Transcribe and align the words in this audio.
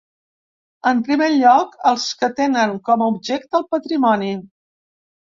En 0.91 1.01
primer 1.09 1.27
lloc, 1.33 1.75
els 1.91 2.05
que 2.21 2.29
tenen 2.39 2.73
com 2.89 3.05
a 3.07 3.11
objecte 3.13 3.61
el 3.61 3.67
patrimoni. 3.75 4.33